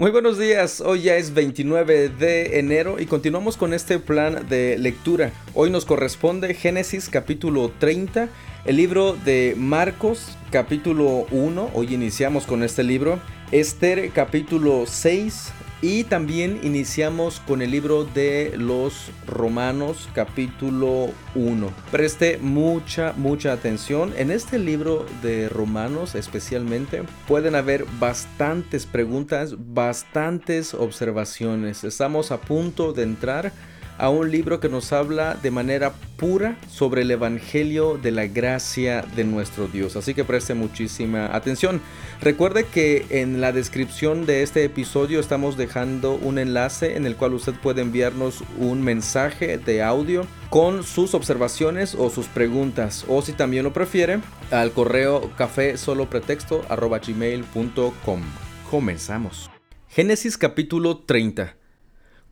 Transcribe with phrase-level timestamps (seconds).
[0.00, 4.78] Muy buenos días, hoy ya es 29 de enero y continuamos con este plan de
[4.78, 5.30] lectura.
[5.52, 8.30] Hoy nos corresponde Génesis capítulo 30,
[8.64, 13.20] el libro de Marcos capítulo 1, hoy iniciamos con este libro,
[13.52, 15.52] Esther capítulo 6,
[15.82, 21.72] y también iniciamos con el libro de los Romanos capítulo 1.
[21.90, 24.12] Preste mucha, mucha atención.
[24.16, 31.84] En este libro de Romanos especialmente pueden haber bastantes preguntas, bastantes observaciones.
[31.84, 33.52] Estamos a punto de entrar
[34.00, 39.04] a un libro que nos habla de manera pura sobre el Evangelio de la gracia
[39.14, 39.94] de nuestro Dios.
[39.94, 41.82] Así que preste muchísima atención.
[42.22, 47.34] Recuerde que en la descripción de este episodio estamos dejando un enlace en el cual
[47.34, 53.32] usted puede enviarnos un mensaje de audio con sus observaciones o sus preguntas o si
[53.32, 54.20] también lo prefiere
[54.50, 56.64] al correo café solo pretexto
[57.06, 58.22] gmail.com.
[58.70, 59.50] Comenzamos.
[59.88, 61.59] Génesis capítulo 30.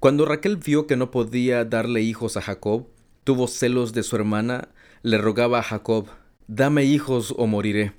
[0.00, 2.86] Cuando Raquel vio que no podía darle hijos a Jacob,
[3.24, 4.68] tuvo celos de su hermana,
[5.02, 6.06] le rogaba a Jacob,
[6.46, 7.94] Dame hijos o moriré.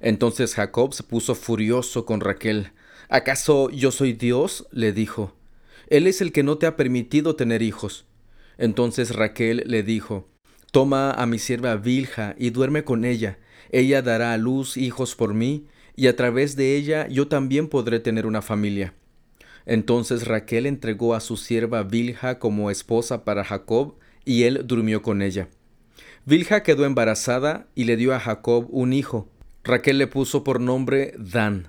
[0.00, 2.72] Entonces Jacob se puso furioso con Raquel.
[3.08, 4.68] ¿Acaso yo soy Dios?
[4.70, 5.34] le dijo.
[5.88, 8.04] Él es el que no te ha permitido tener hijos.
[8.58, 10.28] Entonces Raquel le dijo,
[10.72, 13.38] Toma a mi sierva Vilja y duerme con ella.
[13.70, 17.98] Ella dará a luz hijos por mí, y a través de ella yo también podré
[17.98, 18.94] tener una familia.
[19.66, 23.94] Entonces Raquel entregó a su sierva Vilja como esposa para Jacob,
[24.24, 25.48] y él durmió con ella.
[26.26, 29.28] Vilja quedó embarazada y le dio a Jacob un hijo.
[29.64, 31.68] Raquel le puso por nombre Dan,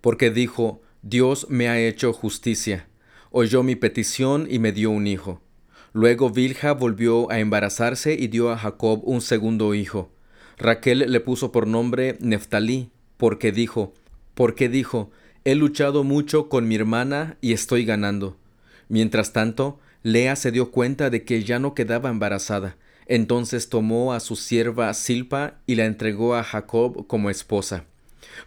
[0.00, 2.88] porque dijo, Dios me ha hecho justicia.
[3.30, 5.42] Oyó mi petición y me dio un hijo.
[5.92, 10.10] Luego Vilja volvió a embarazarse y dio a Jacob un segundo hijo.
[10.56, 13.94] Raquel le puso por nombre Neftalí, porque dijo,
[14.34, 15.10] porque dijo,
[15.44, 18.36] He luchado mucho con mi hermana y estoy ganando.
[18.88, 22.76] Mientras tanto, Lea se dio cuenta de que ya no quedaba embarazada.
[23.06, 27.84] Entonces tomó a su sierva Silpa y la entregó a Jacob como esposa.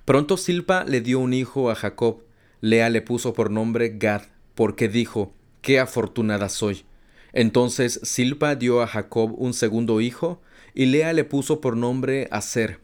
[0.06, 2.24] Pronto Silpa le dio un hijo a Jacob.
[2.62, 4.24] Lea le puso por nombre Gad,
[4.56, 6.86] porque dijo, Qué afortunada soy.
[7.34, 10.42] Entonces Silpa dio a Jacob un segundo hijo,
[10.74, 12.80] y Lea le puso por nombre Aser,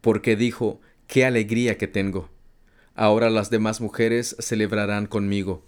[0.00, 2.28] porque dijo, Qué alegría que tengo.
[3.00, 5.64] Ahora las demás mujeres celebrarán conmigo.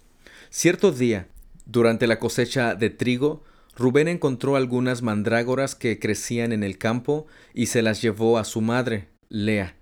[0.50, 1.28] Cierto día,
[1.64, 3.42] durante la cosecha de trigo,
[3.74, 8.60] Rubén encontró algunas mandrágoras que crecían en el campo y se las llevó a su
[8.60, 9.76] madre, Lea.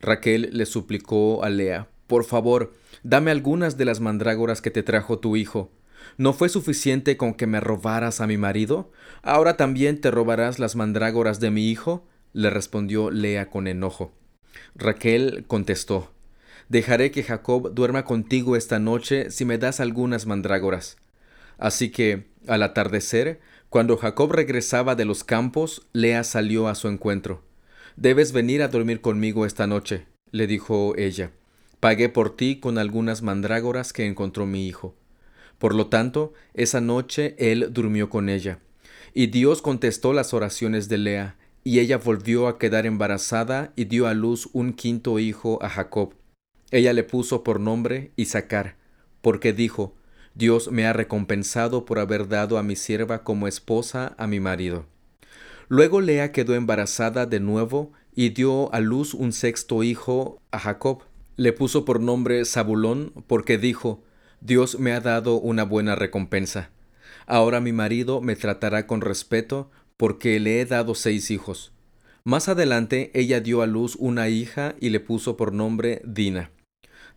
[0.00, 5.18] Raquel le suplicó a Lea, por favor, dame algunas de las mandrágoras que te trajo
[5.18, 5.72] tu hijo.
[6.16, 8.92] ¿No fue suficiente con que me robaras a mi marido?
[9.22, 12.06] ¿Ahora también te robarás las mandrágoras de mi hijo?
[12.32, 14.14] le respondió Lea con enojo.
[14.76, 16.13] Raquel contestó,
[16.68, 20.96] Dejaré que Jacob duerma contigo esta noche si me das algunas mandrágoras.
[21.58, 27.42] Así que, al atardecer, cuando Jacob regresaba de los campos, Lea salió a su encuentro.
[27.96, 31.32] Debes venir a dormir conmigo esta noche, le dijo ella.
[31.80, 34.94] Pagué por ti con algunas mandrágoras que encontró mi hijo.
[35.58, 38.58] Por lo tanto, esa noche él durmió con ella.
[39.12, 44.06] Y Dios contestó las oraciones de Lea, y ella volvió a quedar embarazada y dio
[44.06, 46.14] a luz un quinto hijo a Jacob.
[46.74, 48.74] Ella le puso por nombre Isaacar,
[49.22, 49.94] porque dijo,
[50.34, 54.84] Dios me ha recompensado por haber dado a mi sierva como esposa a mi marido.
[55.68, 61.04] Luego Lea quedó embarazada de nuevo y dio a luz un sexto hijo a Jacob.
[61.36, 64.02] Le puso por nombre Zabulón, porque dijo,
[64.40, 66.70] Dios me ha dado una buena recompensa.
[67.26, 71.72] Ahora mi marido me tratará con respeto, porque le he dado seis hijos.
[72.24, 76.50] Más adelante ella dio a luz una hija y le puso por nombre Dina.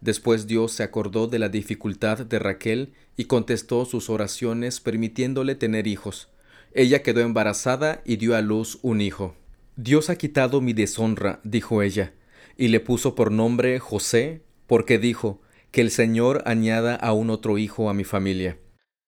[0.02, 5.88] Después Dios se acordó de la dificultad de Raquel y contestó sus oraciones permitiéndole tener
[5.88, 6.30] hijos.
[6.74, 9.36] Ella quedó embarazada y dio a luz un hijo.
[9.76, 12.14] Dios ha quitado mi deshonra, dijo ella,
[12.58, 17.58] y le puso por nombre José, porque dijo, que el Señor añada a un otro
[17.58, 18.58] hijo a mi familia.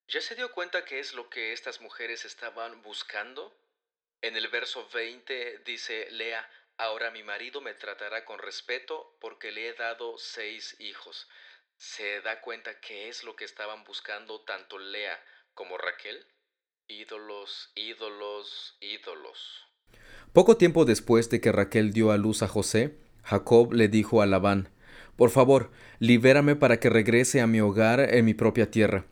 [0.07, 3.55] ¿Ya se dio cuenta qué es lo que estas mujeres estaban buscando?
[4.21, 6.47] En el verso 20 dice Lea,
[6.79, 11.27] Ahora mi marido me tratará con respeto porque le he dado seis hijos.
[11.75, 15.21] ¿Se da cuenta qué es lo que estaban buscando tanto Lea
[15.53, 16.25] como Raquel?
[16.87, 19.67] Ídolos, ídolos, ídolos.
[20.31, 24.25] Poco tiempo después de que Raquel dio a luz a José, Jacob le dijo a
[24.25, 24.69] Labán,
[25.17, 29.03] Por favor, libérame para que regrese a mi hogar en mi propia tierra.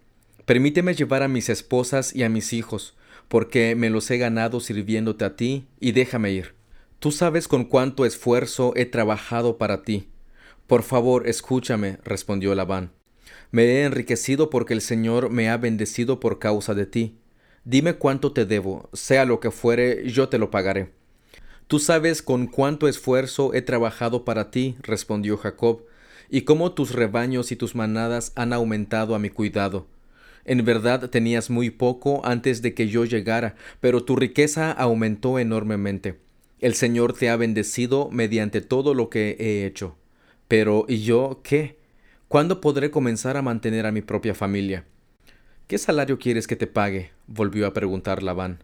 [0.45, 2.95] Permíteme llevar a mis esposas y a mis hijos,
[3.27, 6.56] porque me los he ganado sirviéndote a ti, y déjame ir.
[6.99, 10.09] Tú sabes con cuánto esfuerzo he trabajado para ti.
[10.65, 12.91] Por favor, escúchame, respondió Labán.
[13.51, 17.19] Me he enriquecido porque el Señor me ha bendecido por causa de ti.
[17.65, 20.91] Dime cuánto te debo, sea lo que fuere, yo te lo pagaré.
[21.67, 25.83] Tú sabes con cuánto esfuerzo he trabajado para ti, respondió Jacob,
[26.29, 29.85] y cómo tus rebaños y tus manadas han aumentado a mi cuidado.
[30.45, 36.26] En verdad tenías muy poco antes de que yo llegara, pero tu riqueza aumentó enormemente.
[36.59, 39.95] El Señor te ha bendecido mediante todo lo que he hecho.
[40.47, 41.77] Pero ¿y yo qué?
[42.27, 44.85] ¿Cuándo podré comenzar a mantener a mi propia familia?
[45.67, 47.11] ¿Qué salario quieres que te pague?
[47.27, 48.63] volvió a preguntar Labán.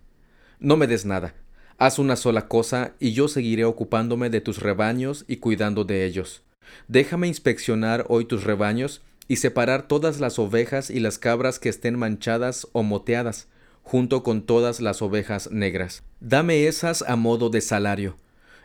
[0.60, 1.36] No me des nada.
[1.78, 6.44] Haz una sola cosa y yo seguiré ocupándome de tus rebaños y cuidando de ellos.
[6.88, 11.98] Déjame inspeccionar hoy tus rebaños y separar todas las ovejas y las cabras que estén
[11.98, 13.48] manchadas o moteadas,
[13.84, 16.04] junto con todas las ovejas negras.
[16.20, 18.18] Dame esas a modo de salario.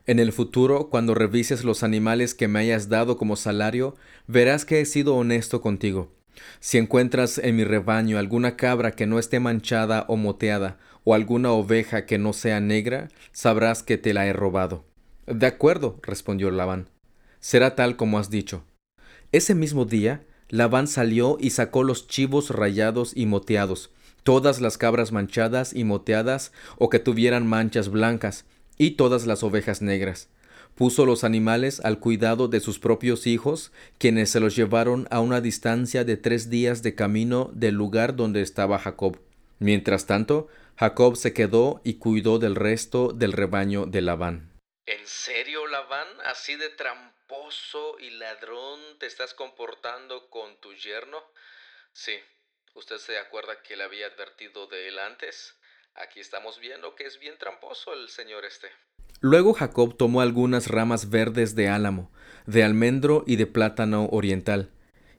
[0.07, 3.95] En el futuro, cuando revises los animales que me hayas dado como salario,
[4.27, 6.11] verás que he sido honesto contigo.
[6.61, 11.53] Si encuentras en mi rebaño alguna cabra que no esté manchada o moteada, o alguna
[11.53, 14.85] oveja que no sea negra, sabrás que te la he robado.
[15.27, 16.89] De acuerdo, respondió Labán.
[17.41, 18.65] Será tal como has dicho.
[19.31, 23.91] Ese mismo día, Labán salió y sacó los chivos rayados y moteados,
[24.23, 28.45] todas las cabras manchadas y moteadas o que tuvieran manchas blancas,
[28.77, 30.29] y todas las ovejas negras.
[30.75, 35.41] Puso los animales al cuidado de sus propios hijos, quienes se los llevaron a una
[35.41, 39.19] distancia de tres días de camino del lugar donde estaba Jacob.
[39.59, 44.53] Mientras tanto, Jacob se quedó y cuidó del resto del rebaño de Labán.
[44.87, 46.07] ¿En serio, Labán?
[46.25, 51.19] ¿Así de tramposo y ladrón te estás comportando con tu yerno?
[51.93, 52.13] Sí.
[52.79, 55.57] ¿Usted se acuerda que le había advertido de él antes?
[55.97, 58.69] Aquí estamos viendo que es bien tramposo el señor este.
[59.21, 62.13] Luego Jacob tomó algunas ramas verdes de álamo,
[62.47, 64.71] de almendro y de plátano oriental,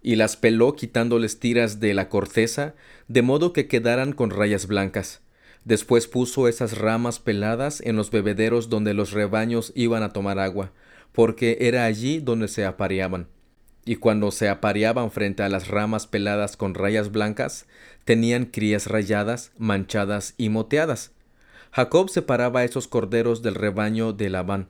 [0.01, 2.75] y las peló quitándoles tiras de la corteza,
[3.09, 5.21] de modo que quedaran con rayas blancas.
[5.65, 10.71] Después puso esas ramas peladas en los bebederos donde los rebaños iban a tomar agua,
[11.12, 13.27] porque era allí donde se apareaban.
[13.89, 17.65] Y cuando se apareaban frente a las ramas peladas con rayas blancas,
[18.06, 21.09] tenían crías rayadas, manchadas y moteadas.
[21.71, 24.68] Jacob separaba esos corderos del rebaño de Labán.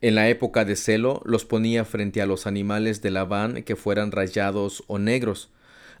[0.00, 4.12] En la época de celo los ponía frente a los animales de Labán que fueran
[4.12, 5.50] rayados o negros.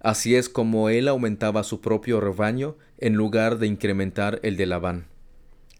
[0.00, 5.06] Así es como él aumentaba su propio rebaño en lugar de incrementar el de Labán.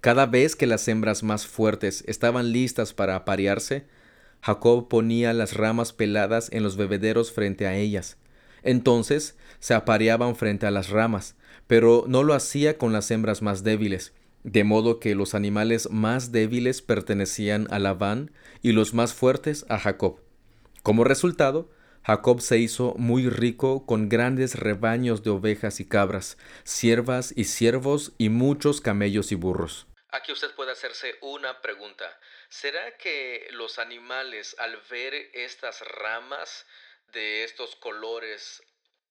[0.00, 3.84] Cada vez que las hembras más fuertes estaban listas para aparearse,
[4.42, 8.16] Jacob ponía las ramas peladas en los bebederos frente a ellas.
[8.62, 13.62] Entonces se apareaban frente a las ramas, pero no lo hacía con las hembras más
[13.62, 18.30] débiles, de modo que los animales más débiles pertenecían a Labán
[18.62, 20.20] y los más fuertes a Jacob.
[20.82, 21.70] Como resultado,
[22.02, 28.12] Jacob se hizo muy rico con grandes rebaños de ovejas y cabras, siervas y siervos
[28.16, 29.86] y muchos camellos y burros.
[30.10, 32.04] Aquí usted puede hacerse una pregunta.
[32.50, 36.66] ¿Será que los animales al ver estas ramas
[37.12, 38.60] de estos colores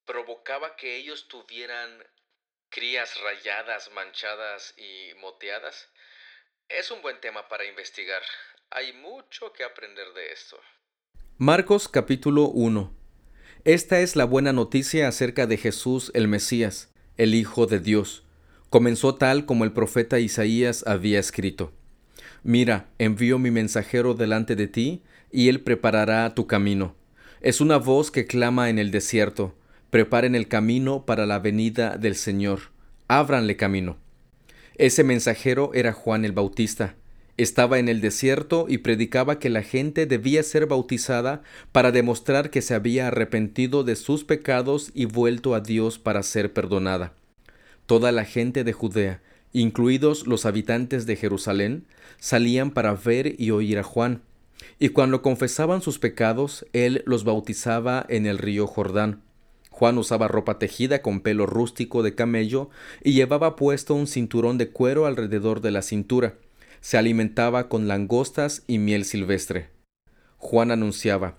[0.04, 2.04] provocaba que ellos tuvieran
[2.68, 5.88] crías rayadas, manchadas y moteadas?
[6.68, 8.22] Es un buen tema para investigar.
[8.72, 10.60] Hay mucho que aprender de esto.
[11.38, 12.94] Marcos capítulo 1
[13.64, 18.26] Esta es la buena noticia acerca de Jesús el Mesías, el Hijo de Dios.
[18.70, 21.79] Comenzó tal como el profeta Isaías había escrito.
[22.44, 26.96] Mira, envío mi mensajero delante de ti, y él preparará tu camino.
[27.42, 29.56] Es una voz que clama en el desierto,
[29.90, 32.72] preparen el camino para la venida del Señor,
[33.08, 33.98] ábranle camino.
[34.76, 36.96] Ese mensajero era Juan el Bautista.
[37.38, 41.42] Estaba en el desierto y predicaba que la gente debía ser bautizada
[41.72, 46.54] para demostrar que se había arrepentido de sus pecados y vuelto a Dios para ser
[46.54, 47.14] perdonada.
[47.86, 49.22] Toda la gente de Judea,
[49.54, 51.86] incluidos los habitantes de Jerusalén,
[52.20, 54.22] salían para ver y oír a Juan.
[54.78, 59.22] Y cuando confesaban sus pecados, él los bautizaba en el río Jordán.
[59.70, 62.70] Juan usaba ropa tejida con pelo rústico de camello
[63.04, 66.36] y llevaba puesto un cinturón de cuero alrededor de la cintura.
[66.82, 69.70] Se alimentaba con langostas y miel silvestre.
[70.38, 71.38] Juan anunciaba,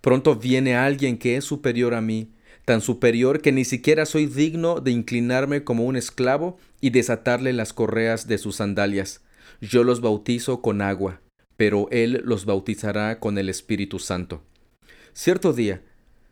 [0.00, 2.32] Pronto viene alguien que es superior a mí,
[2.64, 7.72] tan superior que ni siquiera soy digno de inclinarme como un esclavo y desatarle las
[7.72, 9.20] correas de sus sandalias.
[9.60, 11.20] Yo los bautizo con agua,
[11.56, 14.42] pero Él los bautizará con el Espíritu Santo.
[15.12, 15.82] Cierto día,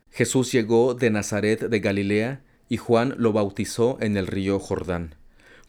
[0.09, 5.15] Jesús llegó de Nazaret de Galilea y Juan lo bautizó en el río Jordán.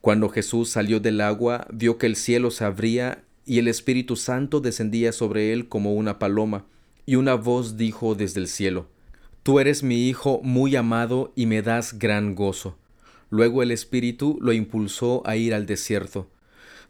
[0.00, 4.60] Cuando Jesús salió del agua, vio que el cielo se abría y el Espíritu Santo
[4.60, 6.66] descendía sobre él como una paloma,
[7.06, 8.88] y una voz dijo desde el cielo,
[9.42, 12.78] Tú eres mi Hijo muy amado y me das gran gozo.
[13.28, 16.28] Luego el Espíritu lo impulsó a ir al desierto,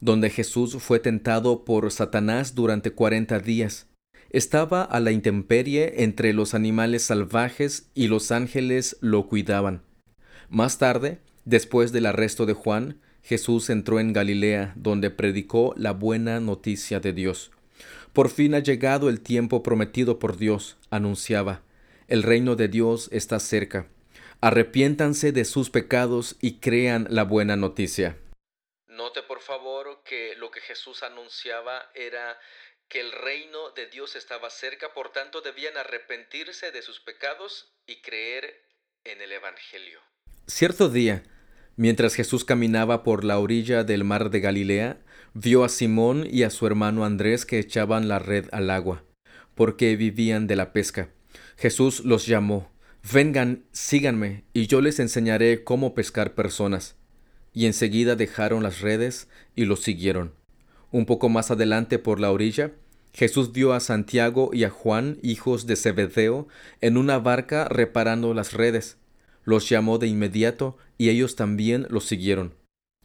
[0.00, 3.86] donde Jesús fue tentado por Satanás durante cuarenta días.
[4.28, 9.82] Estaba a la intemperie entre los animales salvajes y los ángeles lo cuidaban.
[10.50, 16.38] Más tarde, después del arresto de Juan, Jesús entró en Galilea, donde predicó la buena
[16.40, 17.50] noticia de Dios.
[18.12, 21.62] Por fin ha llegado el tiempo prometido por Dios, anunciaba.
[22.12, 23.88] El reino de Dios está cerca.
[24.42, 28.18] Arrepiéntanse de sus pecados y crean la buena noticia.
[28.86, 32.38] Note por favor que lo que Jesús anunciaba era
[32.86, 38.02] que el reino de Dios estaba cerca, por tanto debían arrepentirse de sus pecados y
[38.02, 38.62] creer
[39.04, 39.98] en el Evangelio.
[40.46, 41.22] Cierto día,
[41.76, 44.98] mientras Jesús caminaba por la orilla del mar de Galilea,
[45.32, 49.02] vio a Simón y a su hermano Andrés que echaban la red al agua,
[49.54, 51.08] porque vivían de la pesca.
[51.56, 52.70] Jesús los llamó,
[53.12, 56.96] Vengan, síganme, y yo les enseñaré cómo pescar personas.
[57.52, 60.32] Y enseguida dejaron las redes y los siguieron.
[60.90, 62.72] Un poco más adelante por la orilla,
[63.14, 66.48] Jesús vio a Santiago y a Juan, hijos de Zebedeo,
[66.80, 68.96] en una barca reparando las redes.
[69.44, 72.54] Los llamó de inmediato y ellos también los siguieron,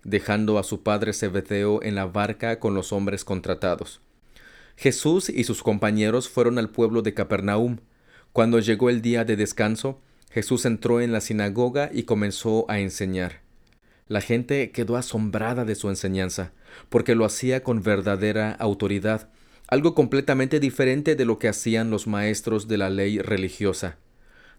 [0.03, 4.01] dejando a su padre Zebedeo en la barca con los hombres contratados.
[4.77, 7.79] Jesús y sus compañeros fueron al pueblo de Capernaum.
[8.37, 13.41] Cuando llegó el día de descanso, Jesús entró en la sinagoga y comenzó a enseñar.
[14.07, 16.53] La gente quedó asombrada de su enseñanza,
[16.89, 19.31] porque lo hacía con verdadera autoridad,
[19.67, 23.97] algo completamente diferente de lo que hacían los maestros de la ley religiosa.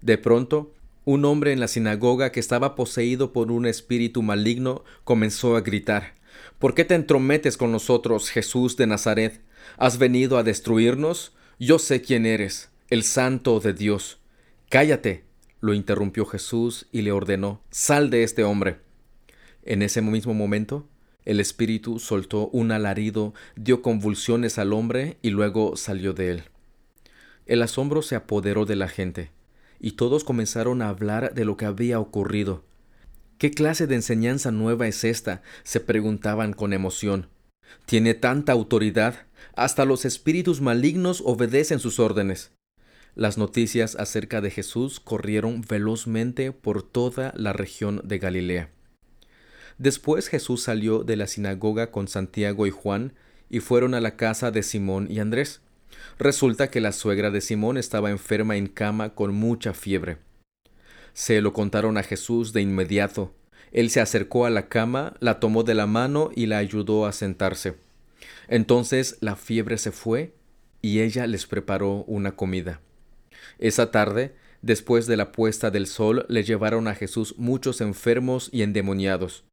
[0.03, 5.55] De pronto, un hombre en la sinagoga que estaba poseído por un espíritu maligno comenzó
[5.55, 6.15] a gritar
[6.59, 9.41] ¿Por qué te entrometes con nosotros, Jesús de Nazaret?
[9.77, 11.33] ¿Has venido a destruirnos?
[11.61, 14.19] Yo sé quién eres, el santo de Dios.
[14.71, 15.25] Cállate,
[15.61, 18.79] lo interrumpió Jesús y le ordenó Sal de este hombre.
[19.63, 20.89] En ese mismo momento,
[21.27, 26.43] el espíritu soltó un alarido, dio convulsiones al hombre y luego salió de él.
[27.45, 29.33] El asombro se apoderó de la gente,
[29.79, 32.65] y todos comenzaron a hablar de lo que había ocurrido.
[33.37, 35.43] ¿Qué clase de enseñanza nueva es esta?
[35.63, 37.29] se preguntaban con emoción.
[37.85, 42.53] Tiene tanta autoridad, hasta los espíritus malignos obedecen sus órdenes.
[43.19, 48.71] Las noticias acerca de Jesús corrieron velozmente por toda la región de Galilea.
[49.77, 53.15] Después Jesús salió de la sinagoga con Santiago y Juan
[53.51, 55.63] y fueron a la casa de Simón y Andrés.
[56.21, 60.19] Resulta que la suegra de Simón estaba enferma en cama con mucha fiebre.
[61.13, 63.35] Se lo contaron a Jesús de inmediato.
[63.73, 67.11] Él se acercó a la cama, la tomó de la mano y la ayudó a
[67.11, 67.75] sentarse.
[68.47, 70.35] Entonces la fiebre se fue
[70.83, 72.81] y ella les preparó una comida.
[73.59, 78.63] Esa tarde, después de la puesta del sol, le llevaron a Jesús muchos enfermos y
[78.63, 79.45] endemoniados.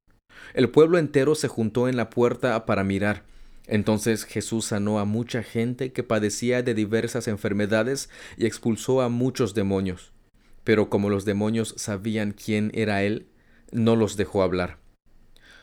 [0.53, 3.23] El pueblo entero se juntó en la puerta para mirar.
[3.67, 9.53] Entonces Jesús sanó a mucha gente que padecía de diversas enfermedades y expulsó a muchos
[9.55, 10.11] demonios.
[10.63, 13.27] Pero como los demonios sabían quién era Él,
[13.71, 14.77] no los dejó hablar.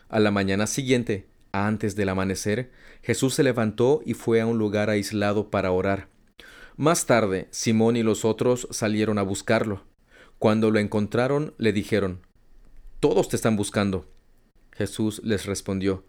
[0.09, 2.71] A la mañana siguiente, antes del amanecer,
[3.03, 6.09] Jesús se levantó y fue a un lugar aislado para orar.
[6.77, 9.85] Más tarde, Simón y los otros salieron a buscarlo.
[10.39, 12.27] Cuando lo encontraron, le dijeron,
[12.99, 14.07] Todos te están buscando.
[14.73, 16.05] Jesús les respondió,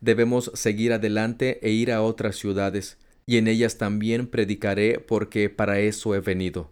[0.00, 5.80] Debemos seguir adelante e ir a otras ciudades, y en ellas también predicaré porque para
[5.80, 6.70] eso he venido.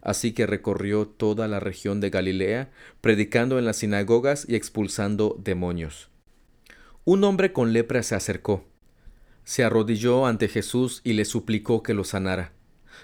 [0.00, 2.70] Así que recorrió toda la región de Galilea,
[3.00, 6.10] predicando en las sinagogas y expulsando demonios.
[7.04, 8.64] Un hombre con lepra se acercó,
[9.42, 12.52] se arrodilló ante Jesús y le suplicó que lo sanara.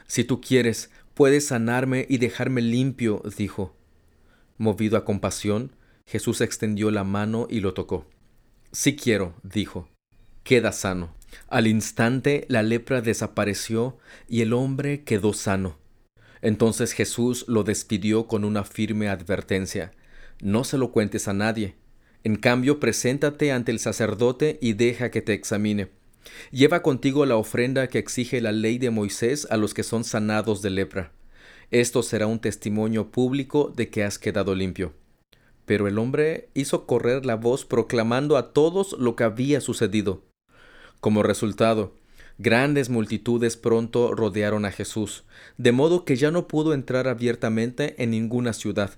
[0.06, 3.74] Si tú quieres, puedes sanarme y dejarme limpio, dijo.
[4.58, 5.72] Movido a compasión,
[6.06, 8.06] Jesús extendió la mano y lo tocó.
[8.72, 9.88] Sí quiero, dijo.
[10.42, 11.14] Queda sano.
[11.48, 13.98] Al instante la lepra desapareció
[14.28, 15.78] y el hombre quedó sano.
[16.42, 19.92] Entonces Jesús lo despidió con una firme advertencia.
[20.40, 21.74] No se lo cuentes a nadie.
[22.22, 25.88] En cambio, preséntate ante el sacerdote y deja que te examine.
[26.50, 30.62] Lleva contigo la ofrenda que exige la ley de Moisés a los que son sanados
[30.62, 31.12] de lepra.
[31.70, 34.92] Esto será un testimonio público de que has quedado limpio.
[35.66, 40.22] Pero el hombre hizo correr la voz proclamando a todos lo que había sucedido.
[41.00, 41.94] Como resultado,
[42.38, 45.24] grandes multitudes pronto rodearon a Jesús,
[45.56, 48.90] de modo que ya no pudo entrar abiertamente en ninguna ciudad.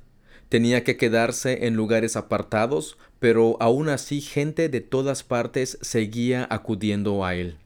[0.48, 7.24] Tenía que quedarse en lugares apartados, pero aún así gente de todas partes seguía acudiendo
[7.24, 7.58] a él.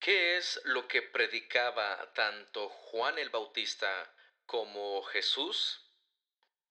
[0.00, 3.88] ¿Qué es lo que predicaba tanto Juan el Bautista
[4.50, 5.86] como Jesús,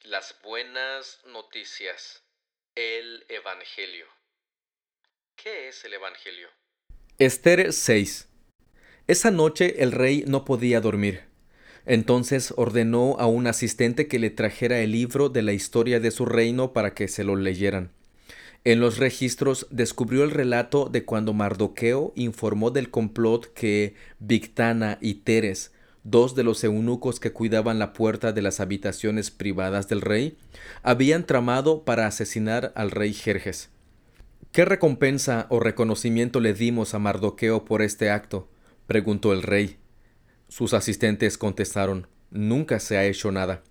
[0.03, 2.21] las buenas noticias,
[2.75, 4.05] el Evangelio.
[5.37, 6.49] ¿Qué es el Evangelio?
[7.17, 8.27] Esther 6.
[9.07, 11.28] Esa noche el rey no podía dormir.
[11.85, 16.25] Entonces ordenó a un asistente que le trajera el libro de la historia de su
[16.25, 17.91] reino para que se lo leyeran.
[18.65, 25.15] En los registros descubrió el relato de cuando Mardoqueo informó del complot que Victana y
[25.15, 25.71] Teres,
[26.03, 30.37] dos de los eunucos que cuidaban la puerta de las habitaciones privadas del rey,
[30.83, 33.69] habían tramado para asesinar al rey Jerjes.
[34.51, 38.49] ¿Qué recompensa o reconocimiento le dimos a Mardoqueo por este acto?
[38.87, 39.78] preguntó el rey.
[40.49, 43.63] Sus asistentes contestaron Nunca se ha hecho nada.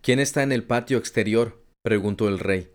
[0.00, 1.62] ¿Quién está en el patio exterior?
[1.82, 2.70] preguntó el rey.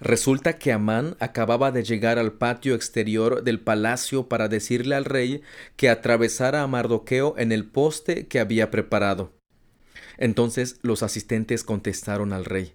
[0.00, 5.42] Resulta que Amán acababa de llegar al patio exterior del palacio para decirle al rey
[5.76, 9.32] que atravesara a Mardoqueo en el poste que había preparado.
[10.18, 12.74] Entonces los asistentes contestaron al rey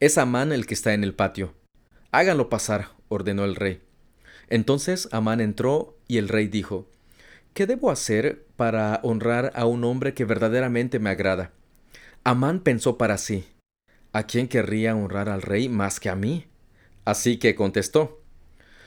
[0.00, 1.54] Es Amán el que está en el patio.
[2.12, 3.80] Háganlo pasar, ordenó el rey.
[4.48, 6.88] Entonces Amán entró y el rey dijo
[7.54, 11.50] ¿Qué debo hacer para honrar a un hombre que verdaderamente me agrada?
[12.22, 13.44] Amán pensó para sí
[14.12, 16.46] ¿A quién querría honrar al rey más que a mí?
[17.04, 18.20] Así que contestó,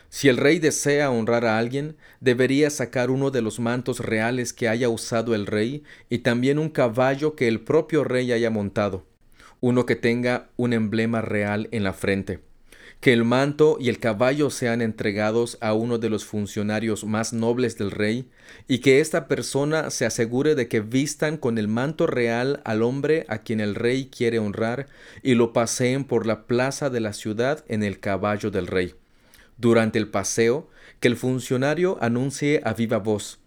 [0.10, 4.70] si el rey desea honrar a alguien, debería sacar uno de los mantos reales que
[4.70, 9.06] haya usado el rey y también un caballo que el propio rey haya montado,
[9.60, 12.42] uno que tenga un emblema real en la frente
[13.04, 17.78] que el manto y el caballo sean entregados a uno de los funcionarios más nobles
[17.78, 18.30] del rey,
[18.66, 23.26] y que esta persona se asegure de que vistan con el manto real al hombre
[23.28, 24.88] a quien el rey quiere honrar,
[25.22, 28.96] y lo paseen por la plaza de la ciudad en el caballo del rey.
[29.58, 30.70] Durante el paseo,
[31.02, 33.42] que el funcionario anuncie a viva voz.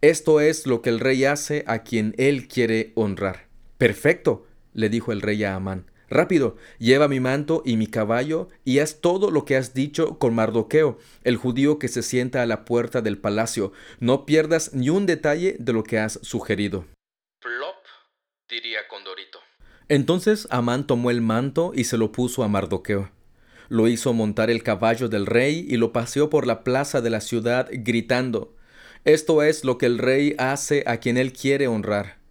[0.00, 3.46] Esto es lo que el rey hace a quien él quiere honrar.
[3.76, 5.91] Perfecto, le dijo el rey a Amán.
[6.12, 10.34] Rápido, lleva mi manto y mi caballo y haz todo lo que has dicho con
[10.34, 13.72] Mardoqueo, el judío que se sienta a la puerta del palacio.
[13.98, 16.84] No pierdas ni un detalle de lo que has sugerido.
[17.40, 17.76] Plop,
[18.46, 19.38] diría Condorito.
[19.88, 23.10] Entonces Amán tomó el manto y se lo puso a Mardoqueo.
[23.70, 27.22] Lo hizo montar el caballo del rey y lo paseó por la plaza de la
[27.22, 28.54] ciudad gritando
[29.06, 32.21] Esto es lo que el rey hace a quien él quiere honrar.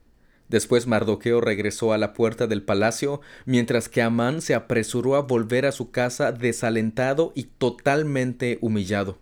[0.52, 5.66] Después Mardoqueo regresó a la puerta del palacio, mientras que Amán se apresuró a volver
[5.66, 9.18] a su casa desalentado y totalmente humillado.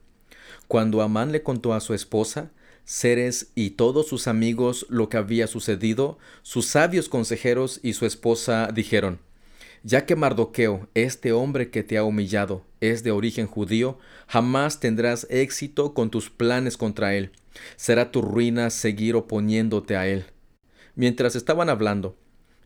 [0.68, 2.50] Cuando Amán le contó a su esposa,
[2.84, 8.68] Ceres y todos sus amigos lo que había sucedido, sus sabios consejeros y su esposa
[8.74, 9.20] dijeron,
[9.84, 15.28] ya que Mardoqueo, este hombre que te ha humillado, es de origen judío, jamás tendrás
[15.30, 17.34] éxito con tus planes contra él.
[17.76, 20.26] Será tu ruina seguir oponiéndote a él.
[21.00, 22.18] Mientras estaban hablando,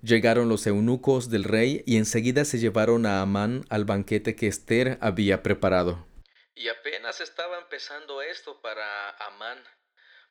[0.02, 4.98] llegaron los eunucos del rey y enseguida se llevaron a Amán al banquete que Esther
[5.02, 6.08] había preparado.
[6.56, 9.64] Y apenas estaba empezando esto para Amán.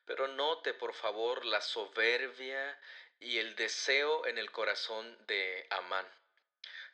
[0.03, 2.77] Pero note por favor la soberbia
[3.21, 6.05] y el deseo en el corazón de Amán.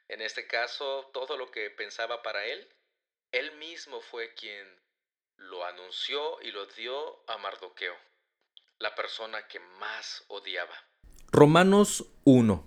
[0.10, 2.72] En este caso, todo lo que pensaba para él,
[3.32, 4.80] él mismo fue quien
[5.38, 7.98] lo anunció y lo dio a Mardoqueo,
[8.78, 10.89] la persona que más odiaba.
[11.32, 12.66] Romanos 1.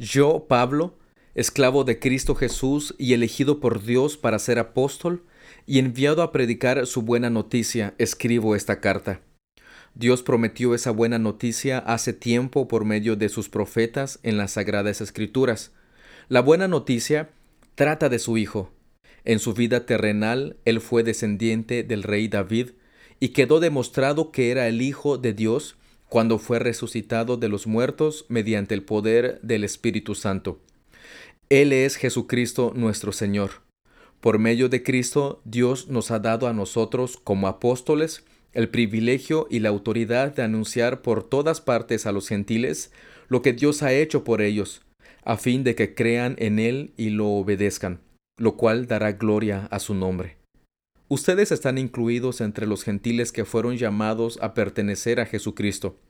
[0.00, 0.98] Yo, Pablo,
[1.36, 5.24] esclavo de Cristo Jesús y elegido por Dios para ser apóstol
[5.66, 9.20] y enviado a predicar su buena noticia, escribo esta carta.
[9.94, 15.00] Dios prometió esa buena noticia hace tiempo por medio de sus profetas en las sagradas
[15.00, 15.70] escrituras.
[16.28, 17.30] La buena noticia
[17.76, 18.72] trata de su Hijo.
[19.24, 22.70] En su vida terrenal, él fue descendiente del rey David,
[23.20, 25.76] y quedó demostrado que era el Hijo de Dios
[26.08, 30.60] cuando fue resucitado de los muertos mediante el poder del Espíritu Santo.
[31.48, 33.62] Él es Jesucristo nuestro Señor.
[34.20, 39.60] Por medio de Cristo, Dios nos ha dado a nosotros, como apóstoles, el privilegio y
[39.60, 42.90] la autoridad de anunciar por todas partes a los gentiles
[43.28, 44.82] lo que Dios ha hecho por ellos,
[45.24, 48.00] a fin de que crean en Él y lo obedezcan,
[48.38, 50.36] lo cual dará gloria a su nombre.
[51.08, 56.00] Ustedes están incluidos entre los gentiles que fueron llamados a pertenecer a Jesucristo.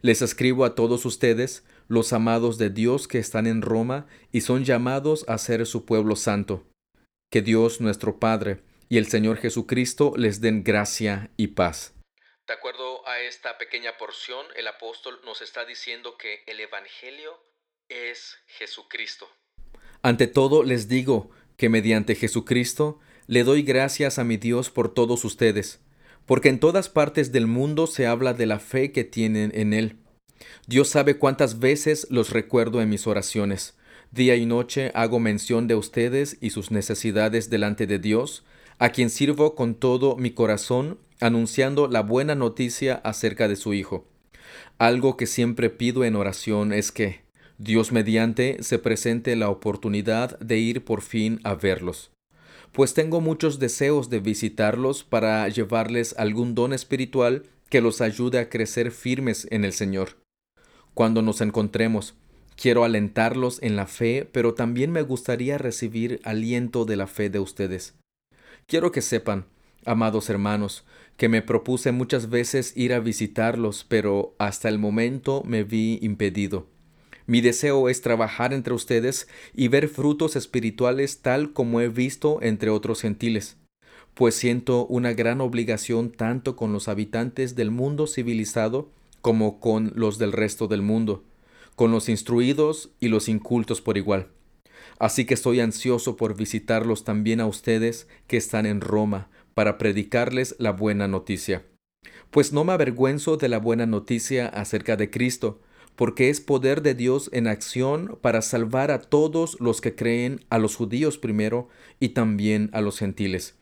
[0.00, 4.64] Les escribo a todos ustedes, los amados de Dios que están en Roma y son
[4.64, 6.66] llamados a ser su pueblo santo.
[7.30, 11.94] Que Dios nuestro Padre y el Señor Jesucristo les den gracia y paz.
[12.46, 17.38] De acuerdo a esta pequeña porción, el apóstol nos está diciendo que el Evangelio
[17.90, 19.28] es Jesucristo.
[20.00, 23.00] Ante todo les digo que mediante Jesucristo
[23.30, 25.78] le doy gracias a mi Dios por todos ustedes,
[26.26, 29.98] porque en todas partes del mundo se habla de la fe que tienen en Él.
[30.66, 33.78] Dios sabe cuántas veces los recuerdo en mis oraciones.
[34.10, 38.42] Día y noche hago mención de ustedes y sus necesidades delante de Dios,
[38.80, 44.08] a quien sirvo con todo mi corazón, anunciando la buena noticia acerca de su Hijo.
[44.76, 47.20] Algo que siempre pido en oración es que,
[47.58, 52.10] Dios mediante, se presente la oportunidad de ir por fin a verlos
[52.72, 58.48] pues tengo muchos deseos de visitarlos para llevarles algún don espiritual que los ayude a
[58.48, 60.18] crecer firmes en el Señor.
[60.94, 62.14] Cuando nos encontremos,
[62.56, 67.38] quiero alentarlos en la fe, pero también me gustaría recibir aliento de la fe de
[67.38, 67.94] ustedes.
[68.66, 69.46] Quiero que sepan,
[69.84, 70.84] amados hermanos,
[71.16, 76.66] que me propuse muchas veces ir a visitarlos, pero hasta el momento me vi impedido.
[77.30, 82.70] Mi deseo es trabajar entre ustedes y ver frutos espirituales tal como he visto entre
[82.70, 83.56] otros gentiles,
[84.14, 88.90] pues siento una gran obligación tanto con los habitantes del mundo civilizado
[89.20, 91.22] como con los del resto del mundo,
[91.76, 94.32] con los instruidos y los incultos por igual.
[94.98, 100.56] Así que estoy ansioso por visitarlos también a ustedes que están en Roma, para predicarles
[100.58, 101.64] la buena noticia.
[102.32, 105.60] Pues no me avergüenzo de la buena noticia acerca de Cristo,
[105.96, 110.58] porque es poder de Dios en acción para salvar a todos los que creen, a
[110.58, 113.56] los judíos primero y también a los gentiles.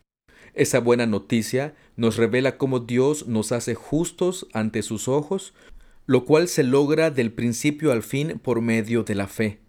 [0.54, 5.54] Esa buena noticia nos revela cómo Dios nos hace justos ante sus ojos,
[6.06, 9.60] lo cual se logra del principio al fin por medio de la fe.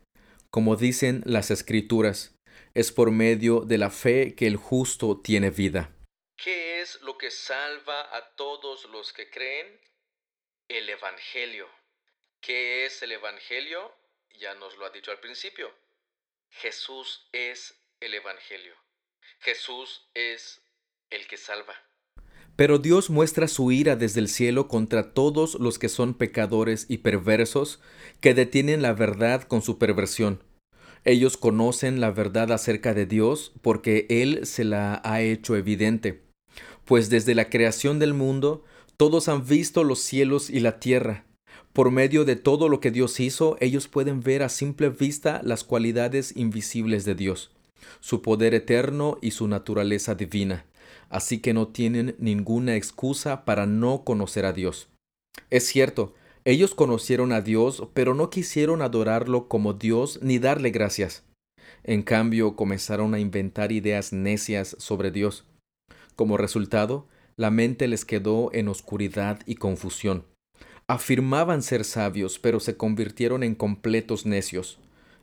[0.49, 2.35] Como dicen las escrituras,
[2.73, 5.91] es por medio de la fe que el justo tiene vida.
[6.37, 9.67] ¿Qué es lo que salva a todos los que creen?
[10.67, 11.67] El Evangelio.
[12.41, 13.91] ¿Qué es el Evangelio?
[14.39, 15.69] Ya nos lo ha dicho al principio.
[16.49, 18.73] Jesús es el Evangelio.
[19.39, 20.61] Jesús es
[21.09, 21.73] el que salva.
[22.55, 26.99] Pero Dios muestra su ira desde el cielo contra todos los que son pecadores y
[26.99, 27.79] perversos,
[28.21, 30.43] que detienen la verdad con su perversión.
[31.05, 36.23] Ellos conocen la verdad acerca de Dios porque Él se la ha hecho evidente.
[36.85, 38.65] Pues desde la creación del mundo,
[38.97, 41.25] todos han visto los cielos y la tierra,
[41.73, 45.63] por medio de todo lo que Dios hizo, ellos pueden ver a simple vista las
[45.63, 47.51] cualidades invisibles de Dios,
[47.99, 50.65] su poder eterno y su naturaleza divina,
[51.09, 54.89] así que no tienen ninguna excusa para no conocer a Dios.
[55.51, 61.23] Es cierto, ellos conocieron a Dios, pero no quisieron adorarlo como Dios ni darle gracias.
[61.83, 65.45] En cambio, comenzaron a inventar ideas necias sobre Dios.
[66.15, 70.25] Como resultado, la mente les quedó en oscuridad y confusión
[70.89, 74.79] afirmaban ser sabios, pero se convirtieron en completos necios,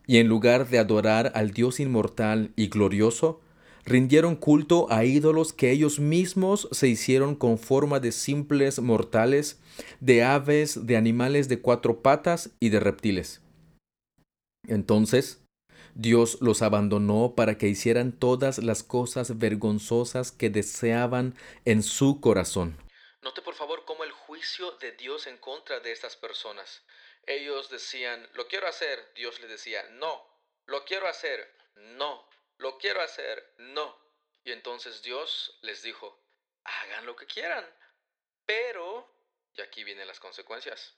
[0.07, 3.41] y en lugar de adorar al Dios inmortal y glorioso,
[3.85, 9.59] rindieron culto a ídolos que ellos mismos se hicieron con forma de simples mortales,
[9.99, 13.41] de aves, de animales de cuatro patas y de reptiles.
[14.69, 15.43] Entonces,
[15.97, 22.86] Dios los abandonó para que hicieran todas las cosas vergonzosas que deseaban en su corazón.
[23.27, 26.85] Note por favor cómo el juicio de Dios en contra de estas personas.
[27.27, 29.05] Ellos decían, lo quiero hacer.
[29.17, 30.23] Dios les decía, no.
[30.67, 31.45] Lo quiero hacer.
[31.75, 32.25] No.
[32.59, 33.43] Lo quiero hacer.
[33.59, 33.97] No.
[34.45, 36.17] Y entonces Dios les dijo,
[36.63, 37.65] hagan lo que quieran.
[38.47, 39.13] Pero,
[39.57, 40.95] y aquí vienen las consecuencias.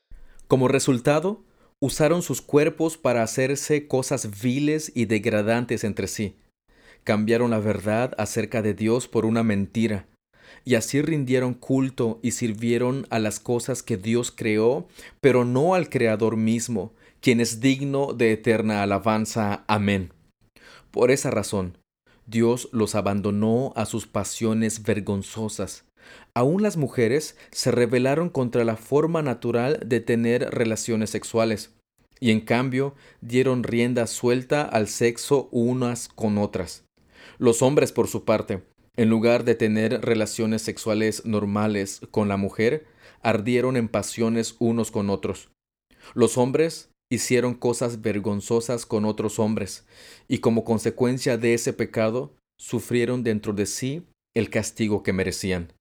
[0.48, 1.42] Como resultado,
[1.80, 6.38] usaron sus cuerpos para hacerse cosas viles y degradantes entre sí.
[7.04, 10.06] Cambiaron la verdad acerca de Dios por una mentira
[10.64, 14.86] y así rindieron culto y sirvieron a las cosas que Dios creó,
[15.20, 19.64] pero no al Creador mismo, quien es digno de eterna alabanza.
[19.66, 20.12] Amén.
[20.90, 21.78] Por esa razón,
[22.26, 25.84] Dios los abandonó a sus pasiones vergonzosas.
[26.34, 31.74] Aún las mujeres se rebelaron contra la forma natural de tener relaciones sexuales,
[32.20, 36.84] y en cambio dieron rienda suelta al sexo unas con otras.
[37.38, 38.62] Los hombres, por su parte,
[38.98, 42.84] en lugar de tener relaciones sexuales normales con la mujer,
[43.22, 45.50] ardieron en pasiones unos con otros.
[46.14, 49.86] Los hombres hicieron cosas vergonzosas con otros hombres,
[50.26, 54.02] y como consecuencia de ese pecado, sufrieron dentro de sí
[54.34, 55.72] el castigo que merecían.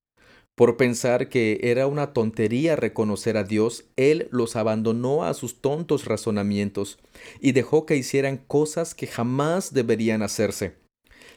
[0.56, 6.06] Por pensar que era una tontería reconocer a Dios, Él los abandonó a sus tontos
[6.06, 7.00] razonamientos
[7.42, 10.76] y dejó que hicieran cosas que jamás deberían hacerse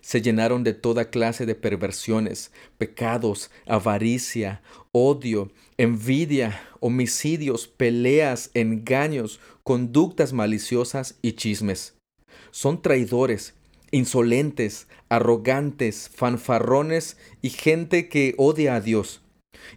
[0.01, 10.33] se llenaron de toda clase de perversiones, pecados, avaricia, odio, envidia, homicidios, peleas, engaños, conductas
[10.33, 11.95] maliciosas y chismes.
[12.51, 13.55] Son traidores,
[13.91, 19.23] insolentes, arrogantes, fanfarrones y gente que odia a Dios.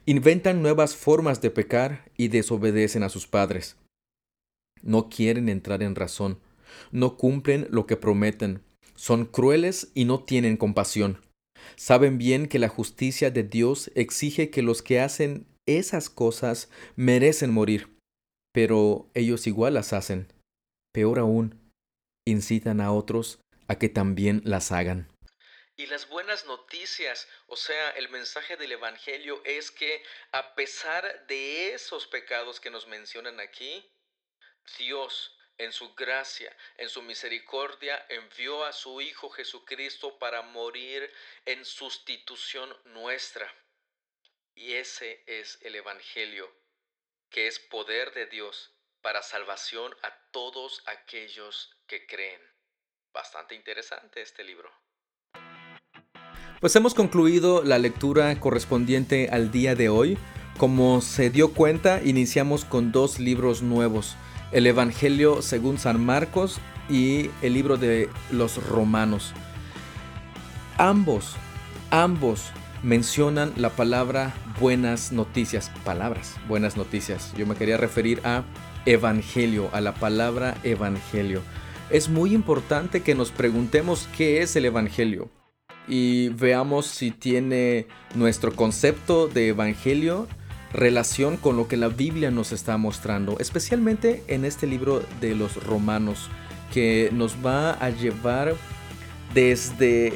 [0.06, 3.76] Inventan nuevas formas de pecar y desobedecen a sus padres.
[4.82, 6.40] no quieren entrar en razón,
[6.92, 8.62] no cumplen lo que prometen,
[9.04, 11.22] son crueles y no tienen compasión.
[11.76, 17.52] Saben bien que la justicia de Dios exige que los que hacen esas cosas merecen
[17.52, 17.98] morir,
[18.54, 20.32] pero ellos igual las hacen.
[20.94, 21.70] Peor aún,
[22.26, 25.12] incitan a otros a que también las hagan.
[25.76, 31.74] Y las buenas noticias, o sea, el mensaje del Evangelio es que a pesar de
[31.74, 33.84] esos pecados que nos mencionan aquí,
[34.78, 41.12] Dios en su gracia, en su misericordia, envió a su Hijo Jesucristo para morir
[41.46, 43.52] en sustitución nuestra.
[44.56, 46.52] Y ese es el Evangelio,
[47.30, 52.42] que es poder de Dios para salvación a todos aquellos que creen.
[53.14, 54.72] Bastante interesante este libro.
[56.60, 60.18] Pues hemos concluido la lectura correspondiente al día de hoy.
[60.58, 64.16] Como se dio cuenta, iniciamos con dos libros nuevos
[64.54, 69.34] el Evangelio según San Marcos y el libro de los Romanos.
[70.78, 71.36] Ambos,
[71.92, 72.52] ambos
[72.84, 77.34] mencionan la palabra buenas noticias, palabras, buenas noticias.
[77.36, 78.44] Yo me quería referir a
[78.86, 81.42] Evangelio, a la palabra Evangelio.
[81.90, 85.30] Es muy importante que nos preguntemos qué es el Evangelio
[85.88, 90.28] y veamos si tiene nuestro concepto de Evangelio
[90.74, 95.64] relación con lo que la Biblia nos está mostrando, especialmente en este libro de los
[95.64, 96.30] romanos,
[96.74, 98.56] que nos va a llevar
[99.34, 100.14] desde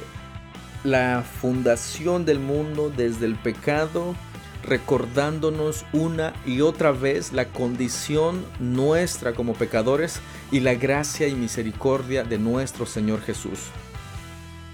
[0.84, 4.15] la fundación del mundo, desde el pecado,
[4.63, 10.20] recordándonos una y otra vez la condición nuestra como pecadores
[10.52, 13.60] y la gracia y misericordia de nuestro Señor Jesús.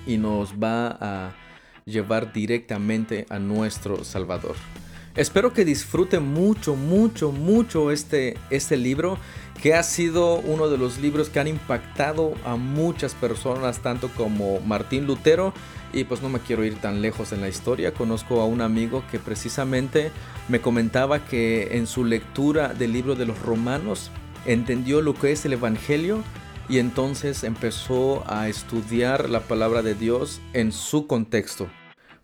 [0.08, 1.32] Y nos va a
[1.86, 4.56] llevar directamente a nuestro Salvador.
[5.16, 9.20] Espero que disfruten mucho, mucho, mucho este, este libro,
[9.62, 14.60] que ha sido uno de los libros que han impactado a muchas personas, tanto como
[14.62, 15.54] Martín Lutero.
[15.94, 17.94] Y pues no me quiero ir tan lejos en la historia.
[17.94, 20.12] Conozco a un amigo que precisamente
[20.50, 24.10] me comentaba que en su lectura del libro de los romanos
[24.48, 26.24] entendió lo que es el Evangelio
[26.68, 31.70] y entonces empezó a estudiar la palabra de Dios en su contexto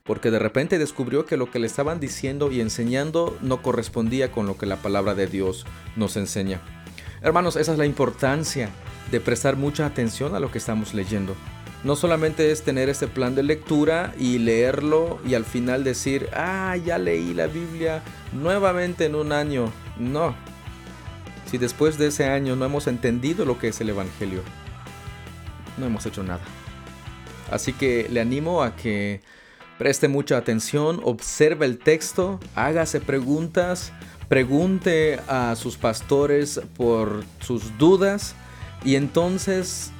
[0.09, 4.47] porque de repente descubrió que lo que le estaban diciendo y enseñando no correspondía con
[4.47, 6.61] lo que la palabra de Dios nos enseña.
[7.21, 8.71] Hermanos, esa es la importancia
[9.11, 11.35] de prestar mucha atención a lo que estamos leyendo.
[11.83, 16.75] No solamente es tener este plan de lectura y leerlo y al final decir, ah,
[16.75, 18.01] ya leí la Biblia
[18.33, 19.71] nuevamente en un año.
[19.99, 20.33] No.
[21.51, 24.41] Si después de ese año no hemos entendido lo que es el Evangelio,
[25.77, 26.41] no hemos hecho nada.
[27.51, 29.21] Así que le animo a que
[29.79, 33.93] Preste mucha atención, observe el texto, hágase preguntas,
[34.27, 38.35] pregunte a sus pastores por sus dudas
[38.83, 39.91] y entonces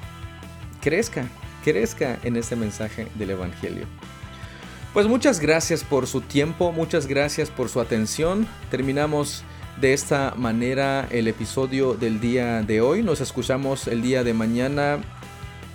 [0.82, 1.26] crezca,
[1.64, 3.86] crezca en este mensaje del Evangelio.
[4.92, 8.46] Pues muchas gracias por su tiempo, muchas gracias por su atención.
[8.70, 9.44] Terminamos
[9.80, 13.02] de esta manera el episodio del día de hoy.
[13.02, 14.98] Nos escuchamos el día de mañana,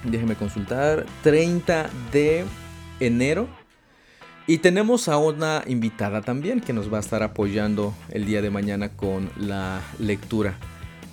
[0.03, 2.45] déjeme consultar, 30 de
[2.99, 3.64] enero
[4.47, 8.51] y tenemos a una invitada también que nos va a estar apoyando el día de
[8.51, 10.55] mañana con la lectura.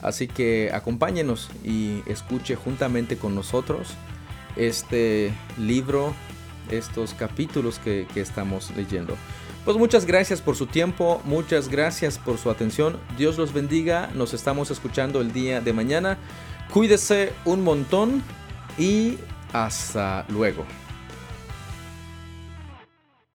[0.03, 3.95] Así que acompáñenos y escuche juntamente con nosotros
[4.57, 6.13] este libro,
[6.71, 9.17] estos capítulos que, estamos leyendo.
[9.65, 12.99] Pues muchas gracias por su tiempo, muchas gracias por su atención.
[13.17, 16.19] Dios los bendiga, nos estamos escuchando el día de mañana.
[16.73, 18.23] Cuídese un montón
[18.77, 19.19] y
[19.53, 20.67] hasta luego.